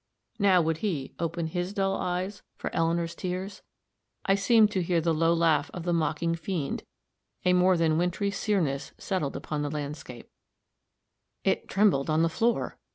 [0.39, 3.61] Now would he "open his dull eyes," for Eleanor's tears?
[4.25, 6.81] I seemed to hear the low laugh of the mocking fiend;
[7.45, 10.27] a more than wintry sereness settled upon the landscape:
[11.43, 12.79] "It trembled on the floor!"